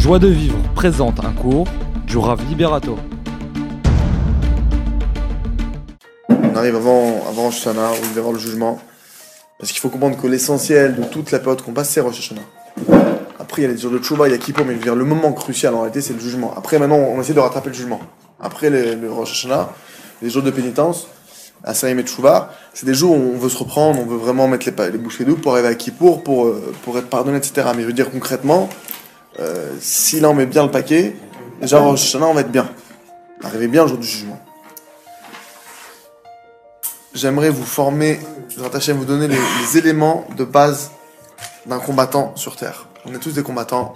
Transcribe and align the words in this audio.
Joie 0.00 0.18
de 0.18 0.28
vivre 0.28 0.56
présente 0.74 1.22
un 1.22 1.32
cours 1.32 1.66
du 2.06 2.16
Rav 2.16 2.42
Liberato. 2.48 2.96
On 6.30 6.56
arrive 6.56 6.76
avant, 6.76 7.22
avant 7.28 7.48
Hashanah, 7.48 7.90
où 7.90 7.96
il 8.04 8.08
va 8.08 8.14
y 8.14 8.18
avoir 8.18 8.32
le 8.32 8.38
jugement. 8.38 8.80
Parce 9.58 9.70
qu'il 9.70 9.80
faut 9.82 9.90
comprendre 9.90 10.16
que 10.16 10.26
l'essentiel 10.26 10.96
de 10.96 11.04
toute 11.04 11.30
la 11.32 11.38
période 11.38 11.60
qu'on 11.60 11.74
passe, 11.74 11.90
c'est 11.90 12.00
Rosh 12.00 12.18
Hashanah. 12.18 12.40
Après, 13.38 13.60
il 13.60 13.64
y 13.66 13.68
a 13.68 13.72
les 13.72 13.76
jours 13.76 13.92
de 13.92 13.98
Tchouba, 13.98 14.26
il 14.26 14.30
y 14.30 14.34
a 14.34 14.38
Kippour, 14.38 14.64
mais 14.64 14.74
le 14.74 15.04
moment 15.04 15.34
crucial 15.34 15.74
en 15.74 15.80
réalité, 15.80 16.00
c'est 16.00 16.14
le 16.14 16.20
jugement. 16.20 16.54
Après, 16.56 16.78
maintenant, 16.78 16.96
on 16.96 17.20
essaie 17.20 17.34
de 17.34 17.40
rattraper 17.40 17.68
le 17.68 17.74
jugement. 17.74 18.00
Après 18.40 18.70
le, 18.70 19.12
Rosh 19.12 19.32
Hashanah, 19.32 19.68
les 20.22 20.30
jours 20.30 20.42
de 20.42 20.50
pénitence, 20.50 21.08
à 21.62 21.74
Saïm 21.74 21.98
et 21.98 22.04
Tchouba, 22.04 22.54
c'est 22.72 22.86
des 22.86 22.94
jours 22.94 23.12
où 23.12 23.32
on 23.34 23.36
veut 23.36 23.50
se 23.50 23.58
reprendre, 23.58 24.00
on 24.00 24.06
veut 24.06 24.16
vraiment 24.16 24.48
mettre 24.48 24.66
les, 24.66 24.92
les 24.92 24.98
bouchées 24.98 25.26
doubles 25.26 25.42
pour 25.42 25.52
arriver 25.52 25.68
à 25.68 25.74
Kippour, 25.74 26.24
pour, 26.24 26.46
euh, 26.46 26.72
pour 26.84 26.96
être 26.96 27.08
pardonné, 27.08 27.36
etc. 27.36 27.68
Mais 27.76 27.82
je 27.82 27.86
veux 27.86 27.92
dire 27.92 28.10
concrètement, 28.10 28.70
euh, 29.38 29.76
si 29.80 30.20
là 30.20 30.30
on 30.30 30.34
met 30.34 30.46
bien 30.46 30.64
le 30.64 30.70
paquet, 30.70 31.14
déjà 31.60 31.78
Rosh 31.78 32.14
on 32.16 32.34
va 32.34 32.40
être 32.40 32.50
bien. 32.50 32.68
Arriver 33.42 33.68
bien 33.68 33.84
au 33.84 33.88
jour 33.88 33.98
du 33.98 34.06
jugement. 34.06 34.38
J'aimerais 37.14 37.50
vous 37.50 37.64
former, 37.64 38.20
je 38.48 38.60
rattache 38.60 38.88
à 38.88 38.92
vous 38.92 39.04
donner 39.04 39.28
les, 39.28 39.78
éléments 39.78 40.26
de 40.36 40.44
base 40.44 40.92
d'un 41.66 41.80
combattant 41.80 42.32
sur 42.36 42.54
Terre. 42.54 42.86
On 43.04 43.14
est 43.14 43.18
tous 43.18 43.32
des 43.32 43.42
combattants, 43.42 43.94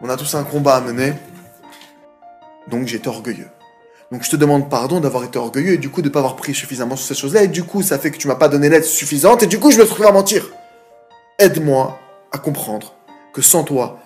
on 0.00 0.08
a 0.08 0.16
tous 0.16 0.34
un 0.34 0.42
combat 0.42 0.76
à 0.76 0.80
mener, 0.80 1.12
donc 2.68 2.92
été 2.92 3.08
orgueilleux. 3.08 3.48
Donc 4.10 4.24
je 4.24 4.30
te 4.30 4.36
demande 4.36 4.68
pardon 4.68 4.98
d'avoir 4.98 5.22
été 5.24 5.38
orgueilleux 5.38 5.74
et 5.74 5.78
du 5.78 5.88
coup 5.88 6.02
de 6.02 6.08
ne 6.08 6.12
pas 6.12 6.18
avoir 6.18 6.34
pris 6.34 6.52
suffisamment 6.52 6.96
sur 6.96 7.06
cette 7.06 7.18
chose-là, 7.18 7.44
et 7.44 7.48
du 7.48 7.62
coup 7.62 7.80
ça 7.80 7.98
fait 7.98 8.10
que 8.10 8.18
tu 8.18 8.26
m'as 8.26 8.34
pas 8.34 8.48
donné 8.48 8.68
l'aide 8.68 8.84
suffisante, 8.84 9.44
et 9.44 9.46
du 9.46 9.60
coup 9.60 9.70
je 9.70 9.78
me 9.78 9.82
retrouve 9.82 10.06
à 10.06 10.12
mentir. 10.12 10.50
Aide-moi 11.38 11.98
à 12.32 12.38
comprendre 12.38 12.94
que 13.32 13.40
sans 13.40 13.62
toi, 13.62 14.00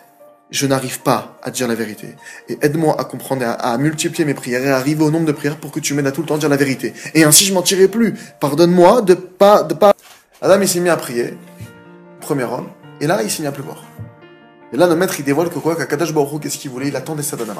je 0.50 0.66
n'arrive 0.66 1.00
pas 1.00 1.36
à 1.42 1.50
dire 1.50 1.66
la 1.66 1.74
vérité. 1.74 2.14
Et 2.48 2.59
aide-moi 2.62 3.00
à 3.00 3.04
comprendre 3.04 3.45
à, 3.45 3.52
à 3.52 3.78
multiplier 3.78 4.24
mes 4.24 4.34
prières 4.34 4.65
et 4.65 4.70
à 4.70 4.76
arriver 4.76 5.02
au 5.02 5.10
nombre 5.10 5.26
de 5.26 5.32
prières 5.32 5.57
pour 5.59 5.73
que 5.73 5.80
tu 5.80 5.95
m'aides 5.95 6.07
à 6.07 6.12
tout 6.12 6.20
le 6.20 6.26
temps 6.26 6.38
dire 6.38 6.48
la 6.48 6.57
vérité. 6.57 6.95
Et 7.15 7.24
ainsi 7.24 7.45
je 7.45 7.52
mentirai 7.52 7.88
plus. 7.88 8.15
Pardonne-moi 8.40 9.02
de 9.02 9.15
pas, 9.15 9.62
de 9.62 9.74
pas. 9.74 9.93
Adam 10.40 10.60
il 10.60 10.68
s'est 10.68 10.80
mis 10.80 10.90
à 10.90 10.96
prier, 10.96 11.37
premier 12.20 12.45
homme, 12.45 12.68
et 13.01 13.07
là 13.07 13.23
il 13.23 13.30
s'est 13.30 13.43
mis 13.43 13.48
à 13.48 13.52
pleuvoir. 13.52 13.85
Et 14.73 14.76
là, 14.76 14.87
le 14.87 14.96
maître, 14.96 15.15
il 15.18 15.24
dévoile 15.24 15.48
que 15.48 15.59
quoi 15.59 15.76
Qu'Akadash 15.76 16.12
Baruch 16.12 16.43
qu'est-ce 16.43 16.59
qu'il 16.59 16.70
voulait? 16.70 16.88
Il 16.88 16.96
attendait 16.96 17.23
ça 17.23 17.37
d'Adam. 17.37 17.54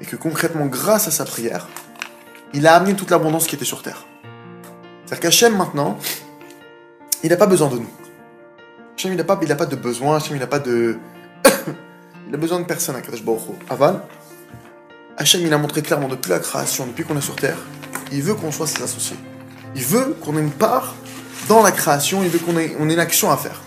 Et 0.00 0.04
que 0.04 0.16
concrètement, 0.16 0.66
grâce 0.66 1.08
à 1.08 1.10
sa 1.10 1.24
prière, 1.24 1.68
il 2.52 2.66
a 2.66 2.74
amené 2.74 2.94
toute 2.94 3.10
l'abondance 3.10 3.46
qui 3.46 3.54
était 3.54 3.64
sur 3.64 3.82
terre. 3.82 4.06
C'est-à-dire 5.04 5.20
qu'Hachem, 5.20 5.56
maintenant, 5.56 5.98
il 7.22 7.30
n'a 7.30 7.36
pas 7.36 7.46
besoin 7.46 7.68
de 7.68 7.76
nous. 7.76 7.90
Hachem, 8.96 9.12
il 9.12 9.16
n'a 9.16 9.24
pas, 9.24 9.38
il 9.42 9.56
pas 9.56 9.66
de 9.66 9.76
besoin. 9.76 10.16
Hachem, 10.16 10.36
il 10.36 10.40
n'a 10.40 10.46
pas 10.46 10.58
de... 10.58 10.98
il 12.28 12.34
a 12.34 12.36
besoin 12.38 12.60
de 12.60 12.64
personne, 12.64 12.96
Akadash 12.96 13.22
Baruch 13.22 13.42
Hu. 13.48 13.52
Aval, 13.68 14.02
Hachem, 15.16 15.40
il 15.42 15.52
a 15.52 15.58
montré 15.58 15.82
clairement 15.82 16.08
depuis 16.08 16.30
la 16.30 16.38
création, 16.38 16.86
depuis 16.86 17.04
qu'on 17.04 17.16
est 17.16 17.20
sur 17.22 17.36
terre, 17.36 17.56
il 18.12 18.22
veut 18.22 18.34
qu'on 18.34 18.50
soit 18.52 18.66
ses 18.66 18.82
associés. 18.82 19.16
Il 19.74 19.84
veut 19.84 20.16
qu'on 20.20 20.36
ait 20.36 20.40
une 20.40 20.50
part 20.50 20.94
dans 21.48 21.62
la 21.62 21.70
création, 21.72 22.22
il 22.22 22.28
veut 22.28 22.38
qu'on 22.38 22.56
ait, 22.58 22.76
on 22.80 22.88
ait 22.88 22.94
une 22.94 23.00
action 23.00 23.30
à 23.30 23.36
faire. 23.36 23.60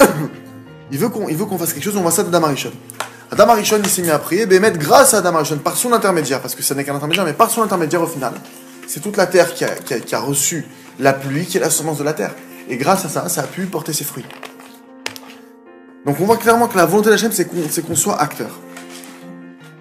Il 0.90 0.98
veut 0.98 1.08
qu'on 1.08 1.58
fasse 1.58 1.72
quelque 1.72 1.84
chose, 1.84 1.96
on 1.96 2.02
voit 2.02 2.10
ça 2.10 2.22
d'Adam 2.22 2.44
Arishon. 2.46 2.72
Adam 3.30 3.48
Arishon, 3.48 3.78
il 3.82 3.88
s'est 3.88 4.02
mis 4.02 4.10
à 4.10 4.18
prier, 4.18 4.44
Bémet, 4.44 4.72
grâce 4.72 5.14
à 5.14 5.18
Adam 5.18 5.36
Arishon, 5.36 5.56
par 5.58 5.76
son 5.76 5.90
intermédiaire, 5.94 6.40
parce 6.42 6.54
que 6.54 6.62
ça 6.62 6.74
n'est 6.74 6.84
qu'un 6.84 6.94
intermédiaire, 6.94 7.24
mais 7.24 7.32
par 7.32 7.50
son 7.50 7.62
intermédiaire 7.62 8.02
au 8.02 8.06
final, 8.06 8.34
c'est 8.86 9.00
toute 9.00 9.16
la 9.16 9.26
terre 9.26 9.54
qui 9.54 9.64
a, 9.64 9.68
qui 9.70 9.94
a- 9.94 10.00
qui 10.00 10.14
a 10.14 10.20
reçu 10.20 10.66
la 11.00 11.14
pluie, 11.14 11.46
qui 11.46 11.56
est 11.56 11.60
la 11.60 11.70
semence 11.70 11.96
de 11.98 12.04
la 12.04 12.12
terre. 12.12 12.34
Et 12.68 12.76
grâce 12.76 13.06
à 13.06 13.08
ça, 13.08 13.28
ça 13.30 13.40
a 13.42 13.46
pu 13.46 13.64
porter 13.64 13.94
ses 13.94 14.04
fruits. 14.04 14.26
Donc 16.04 16.20
on 16.20 16.24
voit 16.24 16.36
clairement 16.36 16.68
que 16.68 16.76
la 16.76 16.86
volonté 16.86 17.10
de 17.10 17.16
c'est 17.16 17.44
qu'on 17.44 17.68
c'est 17.70 17.86
qu'on 17.86 17.94
soit 17.94 18.20
acteur. 18.20 18.58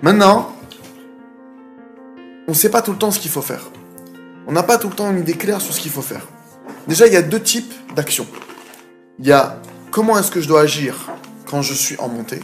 Maintenant, 0.02 0.56
on 2.48 2.52
ne 2.52 2.56
sait 2.56 2.70
pas 2.70 2.82
tout 2.82 2.92
le 2.92 2.98
temps 2.98 3.12
ce 3.12 3.20
qu'il 3.20 3.32
faut 3.32 3.42
faire. 3.42 3.70
On 4.48 4.52
n'a 4.52 4.64
pas 4.64 4.78
tout 4.78 4.90
le 4.90 4.96
temps 4.96 5.10
une 5.12 5.20
idée 5.20 5.34
claire 5.34 5.62
sur 5.62 5.74
ce 5.74 5.80
qu'il 5.80 5.92
faut 5.92 6.02
faire. 6.02 6.28
Déjà, 6.88 7.08
il 7.08 7.14
y 7.14 7.18
a 7.18 7.22
deux 7.22 7.42
types 7.42 7.74
d'actions. 7.96 8.28
Il 9.20 9.28
y 9.28 9.32
a 9.32 9.62
comment 9.92 10.18
est-ce 10.18 10.32
que 10.32 10.42
je 10.42 10.48
dois 10.48 10.62
agir 10.62 11.12
quand 11.46 11.62
je 11.62 11.74
suis 11.74 11.98
en 12.00 12.08
montée 12.08 12.42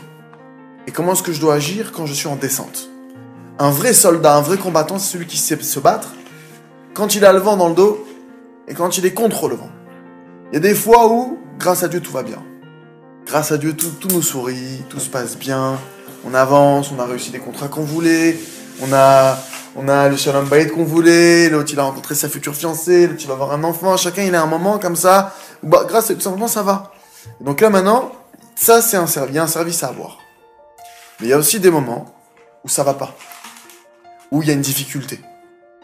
et 0.88 0.92
comment 0.92 1.12
est-ce 1.12 1.24
que 1.24 1.34
je 1.34 1.42
dois 1.42 1.56
agir 1.56 1.92
quand 1.92 2.06
je 2.06 2.14
suis 2.14 2.28
en 2.28 2.38
descente. 2.38 2.90
Un 3.60 3.72
vrai 3.72 3.94
soldat, 3.94 4.36
un 4.36 4.42
vrai 4.42 4.58
combattant, 4.58 4.98
c'est 4.98 5.12
celui 5.12 5.26
qui 5.26 5.38
sait 5.38 5.62
se 5.62 5.80
battre 5.80 6.14
quand 6.94 7.16
il 7.16 7.26
a 7.26 7.34
le 7.34 7.40
vent 7.40 7.58
dans 7.58 7.68
le 7.68 7.76
dos 7.76 8.08
et 8.68 8.74
quand 8.74 8.98
il 8.98 9.06
est 9.06 9.14
contre 9.14 9.50
le 9.50 9.56
vent. 9.56 9.70
Il 10.52 10.56
y 10.56 10.58
a 10.58 10.62
des 10.62 10.76
fois 10.76 11.12
où, 11.12 11.40
grâce 11.60 11.84
à 11.84 11.90
Dieu, 11.90 12.00
tout 12.00 12.12
va 12.12 12.24
bien. 12.24 12.42
Grâce 13.28 13.52
à 13.52 13.58
Dieu, 13.58 13.76
tout, 13.76 13.92
tout 14.00 14.08
nous 14.08 14.22
sourit, 14.22 14.84
tout 14.88 15.02
se 15.02 15.10
passe 15.10 15.38
bien, 15.38 15.78
on 16.26 16.34
avance, 16.34 16.94
on 16.96 17.00
a 17.00 17.06
réussi 17.06 17.30
les 17.30 17.40
contrats 17.40 17.68
qu'on 17.68 17.84
voulait, 17.84 18.40
on 18.82 18.94
a, 18.94 19.38
on 19.76 19.90
a 19.90 20.08
le 20.08 20.16
shalom 20.16 20.48
bayit 20.48 20.70
qu'on 20.70 20.86
voulait, 20.86 21.50
l'autre 21.50 21.70
il 21.74 21.80
a 21.80 21.84
rencontré 21.84 22.16
sa 22.16 22.30
future 22.30 22.56
fiancée, 22.56 23.06
l'autre 23.06 23.20
il 23.20 23.28
va 23.28 23.34
avoir 23.34 23.52
un 23.52 23.66
enfant, 23.66 23.98
chacun 23.98 24.24
il 24.24 24.34
a 24.34 24.42
un 24.42 24.46
moment 24.46 24.80
comme 24.80 24.96
ça, 24.96 25.36
bah, 25.62 25.84
grâce 25.86 26.10
à 26.10 26.16
tout 26.16 26.22
simplement 26.22 26.48
ça 26.48 26.64
va. 26.64 26.94
Donc 27.42 27.60
là 27.60 27.70
maintenant, 27.70 28.14
ça 28.56 28.82
c'est 28.82 28.96
un 28.96 29.08
service, 29.08 29.36
il 29.36 29.40
un 29.40 29.48
service 29.48 29.84
à 29.84 29.88
avoir. 29.88 30.20
Mais 31.20 31.28
il 31.28 31.30
y 31.30 31.34
a 31.34 31.38
aussi 31.38 31.60
des 31.60 31.70
moments 31.70 32.16
où 32.64 32.70
ça 32.70 32.84
va 32.84 32.94
pas, 32.94 33.14
où 34.32 34.42
il 34.42 34.48
y 34.48 34.52
a 34.52 34.54
une 34.54 34.62
difficulté. 34.62 35.20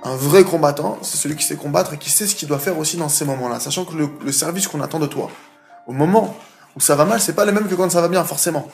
Un 0.05 0.15
vrai 0.15 0.45
combattant, 0.45 0.97
c'est 1.01 1.17
celui 1.17 1.35
qui 1.35 1.43
sait 1.43 1.57
combattre 1.57 1.93
et 1.93 1.97
qui 1.97 2.09
sait 2.09 2.25
ce 2.25 2.35
qu'il 2.35 2.47
doit 2.47 2.59
faire 2.59 2.77
aussi 2.77 2.95
dans 2.95 3.09
ces 3.09 3.25
moments-là, 3.25 3.59
sachant 3.59 3.83
que 3.83 3.95
le 3.95 4.31
service 4.31 4.69
qu'on 4.69 4.79
attend 4.79 4.99
de 4.99 5.07
toi, 5.07 5.29
au 5.87 5.91
moment 5.91 6.37
où 6.75 6.79
ça 6.79 6.95
va 6.95 7.06
mal, 7.06 7.19
c'est 7.19 7.34
pas 7.34 7.45
le 7.45 7.51
même 7.51 7.67
que 7.67 7.75
quand 7.75 7.89
ça 7.89 8.01
va 8.01 8.07
bien, 8.07 8.23
forcément. 8.23 8.67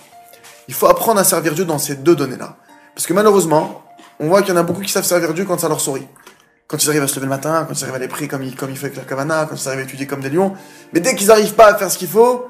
Il 0.67 0.73
faut 0.73 0.87
apprendre 0.87 1.19
à 1.19 1.23
servir 1.23 1.53
Dieu 1.53 1.65
dans 1.65 1.79
ces 1.79 1.95
deux 1.95 2.15
données-là. 2.15 2.57
Parce 2.95 3.07
que 3.07 3.13
malheureusement, 3.13 3.83
on 4.19 4.27
voit 4.27 4.41
qu'il 4.41 4.53
y 4.53 4.57
en 4.57 4.59
a 4.59 4.63
beaucoup 4.63 4.81
qui 4.81 4.91
savent 4.91 5.05
servir 5.05 5.33
Dieu 5.33 5.45
quand 5.45 5.59
ça 5.59 5.69
leur 5.69 5.81
sourit. 5.81 6.07
Quand 6.67 6.83
ils 6.83 6.89
arrivent 6.89 7.03
à 7.03 7.07
se 7.07 7.15
lever 7.15 7.25
le 7.25 7.29
matin, 7.29 7.65
quand 7.67 7.73
ils 7.73 7.83
arrivent 7.83 7.95
à 7.95 7.99
les 7.99 8.07
prier 8.07 8.27
comme 8.27 8.43
il, 8.43 8.55
comme 8.55 8.69
il 8.69 8.77
fait 8.77 8.87
avec 8.87 8.97
la 8.97 9.03
kavana, 9.03 9.47
quand 9.49 9.55
ils 9.55 9.67
arrivent 9.67 9.81
à 9.81 9.83
étudier 9.83 10.05
comme 10.05 10.21
des 10.21 10.29
lions. 10.29 10.53
Mais 10.93 10.99
dès 10.99 11.15
qu'ils 11.15 11.27
n'arrivent 11.27 11.55
pas 11.55 11.67
à 11.67 11.75
faire 11.75 11.89
ce 11.89 11.97
qu'il 11.97 12.07
faut, 12.07 12.49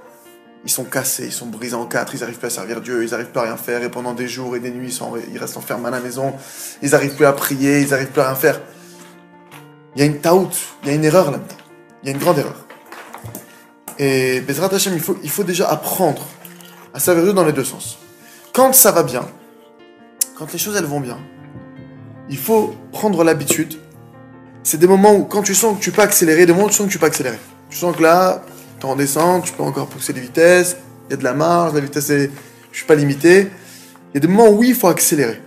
ils 0.66 0.70
sont 0.70 0.84
cassés, 0.84 1.28
ils 1.28 1.32
sont 1.32 1.46
brisés 1.46 1.76
en 1.76 1.86
quatre, 1.86 2.14
ils 2.14 2.20
n'arrivent 2.20 2.38
plus 2.38 2.48
à 2.48 2.50
servir 2.50 2.82
Dieu, 2.82 3.04
ils 3.04 3.12
n'arrivent 3.12 3.30
plus 3.30 3.40
à 3.40 3.44
rien 3.44 3.56
faire, 3.56 3.82
et 3.82 3.90
pendant 3.90 4.14
des 4.14 4.28
jours 4.28 4.58
et 4.58 4.60
des 4.60 4.72
nuits, 4.72 4.94
ils, 4.94 5.34
ils 5.34 5.38
restent 5.38 5.56
enfermés 5.56 5.88
à 5.88 5.92
la 5.92 6.02
maison, 6.02 6.34
ils 6.82 6.92
n'arrivent 6.92 7.16
plus 7.16 7.26
à 7.26 7.32
prier, 7.32 7.80
ils 7.80 7.90
n'arrivent 7.90 8.12
plus 8.12 8.22
à 8.22 8.26
rien 8.26 8.36
faire. 8.36 8.60
Il 9.96 10.02
y 10.02 10.04
a 10.04 10.06
une 10.06 10.20
taout, 10.20 10.52
il 10.84 10.90
y 10.90 10.92
a 10.92 10.96
une 10.96 11.06
erreur 11.06 11.32
là-dedans. 11.32 11.56
Il 12.04 12.10
y 12.10 12.12
a 12.12 12.16
une 12.16 12.22
grande 12.22 12.40
erreur. 12.40 12.68
Et 14.00 14.40
Bezrat 14.42 14.74
Hashem, 14.74 14.94
il 14.94 15.02
faut, 15.02 15.18
il 15.24 15.30
faut 15.30 15.44
déjà 15.44 15.70
apprendre 15.70 16.26
à 16.94 17.00
Dieu 17.00 17.34
dans 17.34 17.44
les 17.44 17.52
deux 17.52 17.66
sens. 17.66 18.00
Quand 18.54 18.74
ça 18.74 18.92
va 18.92 19.04
bien, 19.04 19.26
quand 20.38 20.52
les 20.54 20.58
choses 20.58 20.76
elles 20.78 20.86
vont 20.86 21.02
bien, 21.02 21.18
il 22.30 22.38
faut 22.38 22.74
prendre 22.92 23.24
l'habitude. 23.24 23.76
C'est 24.64 24.78
des 24.78 24.88
moments 24.88 25.14
où 25.14 25.26
quand 25.26 25.42
tu 25.42 25.54
sens 25.54 25.78
que 25.78 25.84
tu 25.84 25.92
peux 25.92 26.02
accélérer, 26.02 26.46
des 26.46 26.54
moments 26.54 26.68
où 26.68 26.70
tu 26.70 26.76
sens 26.76 26.88
que 26.88 26.92
tu 26.92 27.00
peux 27.00 27.06
accélérer. 27.06 27.40
Tu 27.70 27.78
sens 27.78 27.96
que 27.96 28.02
là, 28.02 28.42
tu 28.80 28.88
es 28.88 28.90
en 28.90 28.96
descente, 28.96 29.46
tu 29.46 29.54
peux 29.54 29.64
encore 29.64 29.88
pousser 29.88 30.14
les 30.14 30.22
vitesses, 30.22 30.78
il 31.10 31.12
y 31.12 31.14
a 31.16 31.18
de 31.18 31.24
la 31.24 31.34
marge, 31.34 31.74
la 31.74 31.82
vitesse 31.82 32.10
est, 32.10 32.32
je 32.72 32.78
suis 32.78 32.88
pas 32.88 32.96
limité. 32.96 33.50
Il 34.12 34.16
y 34.16 34.18
a 34.18 34.20
des 34.22 34.28
moments 34.28 34.50
où 34.50 34.60
oui, 34.60 34.70
il 34.70 34.76
faut 34.76 34.88
accélérer. 34.88 35.42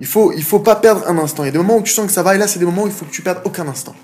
Il 0.00 0.06
faut, 0.06 0.32
il 0.32 0.42
faut 0.42 0.60
pas 0.60 0.76
perdre 0.76 1.08
un 1.08 1.18
instant. 1.18 1.44
Il 1.44 1.46
y 1.46 1.48
a 1.48 1.52
des 1.52 1.58
moments 1.58 1.78
où 1.78 1.82
tu 1.82 1.92
sens 1.92 2.06
que 2.06 2.12
ça 2.12 2.22
va, 2.22 2.34
et 2.34 2.38
là, 2.38 2.46
c'est 2.46 2.58
des 2.58 2.64
moments 2.64 2.82
où 2.82 2.86
il 2.86 2.92
faut 2.92 3.04
que 3.04 3.10
tu 3.10 3.22
perdes 3.22 3.40
aucun 3.44 3.66
instant. 3.68 3.94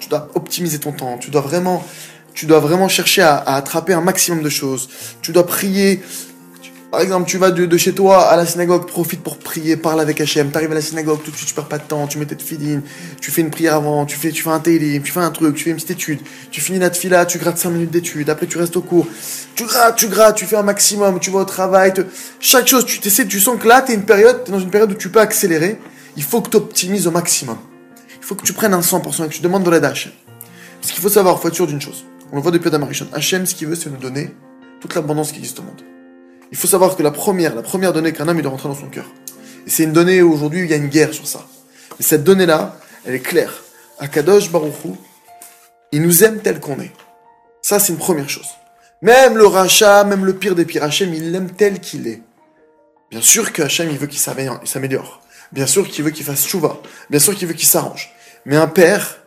Tu 0.00 0.08
dois 0.08 0.28
optimiser 0.34 0.78
ton 0.78 0.92
temps. 0.92 1.18
Tu 1.18 1.30
dois 1.30 1.40
vraiment, 1.40 1.84
tu 2.36 2.44
dois 2.46 2.60
vraiment 2.60 2.88
chercher 2.88 3.22
à, 3.22 3.38
attraper 3.38 3.94
un 3.94 4.02
maximum 4.02 4.42
de 4.42 4.50
choses. 4.50 4.88
Tu 5.22 5.32
dois 5.32 5.46
prier. 5.46 6.00
Par 6.92 7.00
exemple, 7.00 7.28
tu 7.28 7.38
vas 7.38 7.50
de, 7.50 7.76
chez 7.76 7.92
toi 7.92 8.28
à 8.28 8.36
la 8.36 8.46
synagogue, 8.46 8.86
profite 8.86 9.22
pour 9.22 9.38
prier, 9.38 9.76
parle 9.76 10.00
avec 10.00 10.20
Hachem. 10.20 10.50
T'arrives 10.50 10.70
à 10.70 10.74
la 10.74 10.80
synagogue, 10.80 11.20
tout 11.24 11.30
de 11.30 11.36
suite, 11.36 11.48
tu 11.48 11.54
perds 11.54 11.66
pas 11.66 11.78
de 11.78 11.82
temps, 11.82 12.06
tu 12.06 12.18
mets 12.18 12.26
tes 12.26 12.36
tefillin, 12.36 12.82
tu 13.20 13.30
fais 13.30 13.40
une 13.40 13.50
prière 13.50 13.74
avant, 13.74 14.06
tu 14.06 14.16
fais, 14.16 14.30
tu 14.30 14.42
fais 14.42 14.50
un 14.50 14.60
télim, 14.60 15.02
tu 15.02 15.12
fais 15.12 15.20
un 15.20 15.30
truc, 15.30 15.56
tu 15.56 15.64
fais 15.64 15.70
une 15.70 15.76
petite 15.76 15.90
étude, 15.90 16.20
tu 16.50 16.60
finis 16.60 16.78
la 16.78 16.90
tefila, 16.90 17.26
tu 17.26 17.38
grattes 17.38 17.58
5 17.58 17.70
minutes 17.70 17.90
d'étude, 17.90 18.30
après 18.30 18.46
tu 18.46 18.56
restes 18.56 18.76
au 18.76 18.82
cours, 18.82 19.06
tu 19.56 19.64
grattes, 19.64 19.96
tu 19.96 20.06
grattes, 20.06 20.36
tu 20.36 20.46
fais 20.46 20.56
un 20.56 20.62
maximum, 20.62 21.18
tu 21.18 21.30
vas 21.30 21.40
au 21.40 21.44
travail, 21.44 21.92
chaque 22.38 22.68
chose, 22.68 22.86
tu 22.86 23.00
t'essaies, 23.00 23.26
tu 23.26 23.40
sens 23.40 23.58
que 23.60 23.66
là, 23.66 23.82
t'es 23.82 23.94
une 23.94 24.04
période, 24.04 24.44
t'es 24.44 24.52
dans 24.52 24.60
une 24.60 24.70
période 24.70 24.92
où 24.92 24.96
tu 24.96 25.08
peux 25.08 25.20
accélérer, 25.20 25.78
il 26.16 26.22
faut 26.22 26.40
que 26.40 26.50
tu 26.50 26.56
optimises 26.56 27.06
au 27.06 27.10
maximum. 27.10 27.58
Il 28.18 28.24
faut 28.24 28.36
que 28.36 28.44
tu 28.44 28.52
prennes 28.52 28.74
un 28.74 28.80
100% 28.80 29.24
et 29.24 29.28
que 29.28 29.34
tu 29.34 29.42
demandes 29.42 29.64
de 29.64 29.70
l'aide 29.70 29.84
à. 29.84 29.88
Parce 29.90 30.92
qu'il 30.92 31.02
faut 31.02 31.08
savoir, 31.08 31.36
il 31.36 31.42
faut 31.42 31.48
être 31.48 31.54
sûr 31.54 31.66
d'une 31.66 31.80
chose. 31.80 32.04
On 32.32 32.36
le 32.36 32.42
voit 32.42 32.50
depuis 32.50 32.68
Adam 32.68 32.82
Arishon. 32.82 33.06
Hachem, 33.12 33.46
ce 33.46 33.54
qu'il 33.54 33.68
veut, 33.68 33.76
c'est 33.76 33.90
nous 33.90 33.96
donner 33.96 34.34
toute 34.80 34.94
l'abondance 34.94 35.32
qui 35.32 35.38
existe 35.38 35.60
au 35.60 35.62
monde. 35.62 35.82
Il 36.50 36.56
faut 36.56 36.66
savoir 36.66 36.96
que 36.96 37.02
la 37.02 37.10
première, 37.10 37.54
la 37.54 37.62
première 37.62 37.92
donnée 37.92 38.12
qu'un 38.12 38.28
homme 38.28 38.38
il 38.38 38.42
doit 38.42 38.50
rentrer 38.50 38.68
dans 38.68 38.74
son 38.74 38.88
cœur. 38.88 39.06
Et 39.66 39.70
c'est 39.70 39.84
une 39.84 39.92
donnée 39.92 40.22
aujourd'hui 40.22 40.60
il 40.60 40.70
y 40.70 40.74
a 40.74 40.76
une 40.76 40.88
guerre 40.88 41.12
sur 41.12 41.26
ça. 41.26 41.46
Mais 41.98 42.04
cette 42.04 42.24
donnée-là, 42.24 42.78
elle 43.04 43.14
est 43.14 43.20
claire. 43.20 43.62
Akadosh 43.98 44.50
Baruchou, 44.50 44.96
il 45.92 46.02
nous 46.02 46.24
aime 46.24 46.40
tel 46.40 46.60
qu'on 46.60 46.78
est. 46.80 46.92
Ça, 47.62 47.78
c'est 47.78 47.92
une 47.92 47.98
première 47.98 48.28
chose. 48.28 48.48
Même 49.02 49.36
le 49.36 49.46
rachat, 49.46 50.04
même 50.04 50.24
le 50.24 50.34
pire 50.34 50.54
des 50.54 50.64
pires 50.64 50.84
Hachem, 50.84 51.12
il 51.14 51.32
l'aime 51.32 51.50
tel 51.50 51.80
qu'il 51.80 52.06
est. 52.06 52.22
Bien 53.10 53.20
sûr 53.20 53.52
que 53.52 53.62
Hachem, 53.62 53.88
il 53.90 53.98
veut 53.98 54.06
qu'il 54.06 54.18
s'améliore. 54.18 54.60
il 54.62 54.68
s'améliore. 54.68 55.20
Bien 55.52 55.66
sûr 55.66 55.88
qu'il 55.88 56.04
veut 56.04 56.10
qu'il 56.10 56.24
fasse 56.24 56.46
chouva. 56.46 56.78
Bien 57.08 57.20
sûr 57.20 57.34
qu'il 57.34 57.46
veut 57.46 57.54
qu'il 57.54 57.68
s'arrange. 57.68 58.12
Mais 58.44 58.56
un 58.56 58.66
père, 58.66 59.18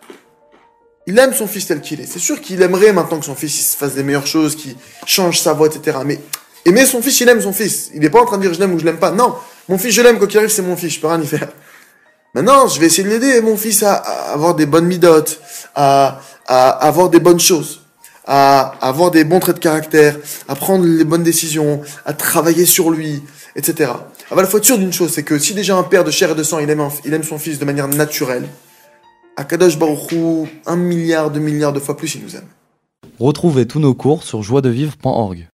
il 1.09 1.17
aime 1.17 1.33
son 1.33 1.47
fils 1.47 1.65
tel 1.65 1.81
qu'il 1.81 1.99
est. 1.99 2.05
C'est 2.05 2.19
sûr 2.19 2.39
qu'il 2.39 2.61
aimerait 2.61 2.93
maintenant 2.93 3.19
que 3.19 3.25
son 3.25 3.33
fils 3.33 3.59
il 3.59 3.63
se 3.63 3.75
fasse 3.75 3.95
des 3.95 4.03
meilleures 4.03 4.27
choses, 4.27 4.55
qu'il 4.55 4.75
change 5.07 5.39
sa 5.39 5.53
voix, 5.53 5.67
etc. 5.67 5.97
Mais 6.05 6.19
aimer 6.65 6.85
son 6.85 7.01
fils, 7.01 7.19
il 7.21 7.27
aime 7.27 7.41
son 7.41 7.51
fils. 7.51 7.89
Il 7.95 8.01
n'est 8.01 8.11
pas 8.11 8.21
en 8.21 8.25
train 8.25 8.37
de 8.37 8.43
dire 8.43 8.53
je 8.53 8.59
l'aime 8.59 8.73
ou 8.75 8.79
je 8.79 8.85
l'aime 8.85 8.99
pas. 8.99 9.09
Non, 9.09 9.35
mon 9.67 9.79
fils, 9.79 9.91
je 9.91 10.03
l'aime, 10.03 10.19
quoi 10.19 10.27
qu'il 10.27 10.37
arrive, 10.37 10.51
c'est 10.51 10.61
mon 10.61 10.77
fils, 10.77 10.93
je 10.93 10.99
peux 10.99 11.07
rien 11.07 11.19
y 11.19 11.25
faire. 11.25 11.49
Maintenant, 12.35 12.67
je 12.67 12.79
vais 12.79 12.85
essayer 12.85 13.03
de 13.03 13.09
l'aider, 13.09 13.41
mon 13.41 13.57
fils, 13.57 13.81
à, 13.81 13.93
avoir 13.93 14.53
des 14.53 14.67
bonnes 14.67 14.85
midotes, 14.85 15.41
à, 15.73 16.19
avoir 16.47 17.09
des 17.09 17.19
bonnes 17.19 17.39
choses, 17.39 17.81
à 18.27 18.75
avoir 18.79 19.09
des 19.09 19.23
bons 19.23 19.39
traits 19.39 19.55
de 19.55 19.61
caractère, 19.61 20.15
à 20.47 20.53
prendre 20.53 20.85
les 20.85 21.05
bonnes 21.05 21.23
décisions, 21.23 21.81
à 22.05 22.13
travailler 22.13 22.65
sur 22.65 22.91
lui, 22.91 23.23
etc. 23.55 23.91
Alors, 24.29 24.43
il 24.43 24.47
faut 24.47 24.59
être 24.59 24.65
sûr 24.65 24.77
d'une 24.77 24.93
chose, 24.93 25.11
c'est 25.11 25.23
que 25.23 25.39
si 25.39 25.55
déjà 25.55 25.75
un 25.75 25.83
père 25.83 26.03
de 26.03 26.11
chair 26.11 26.29
et 26.29 26.35
de 26.35 26.43
sang, 26.43 26.59
il 26.59 26.69
aime, 26.69 26.87
il 27.03 27.13
aime 27.15 27.23
son 27.23 27.39
fils 27.39 27.57
de 27.57 27.65
manière 27.65 27.87
naturelle, 27.87 28.47
à 29.39 29.45
Kadosh 29.45 29.79
Baruch 29.79 30.11
Hu, 30.11 30.49
un 30.65 30.75
milliard, 30.75 31.31
deux 31.31 31.39
milliards 31.39 31.71
de 31.71 31.79
fois 31.79 31.95
plus, 31.95 32.15
il 32.15 32.23
nous 32.23 32.35
aime. 32.35 32.49
Retrouvez 33.21 33.65
tous 33.65 33.79
nos 33.79 33.93
cours 33.93 34.23
sur 34.23 34.43
joiedevivre.org. 34.43 35.47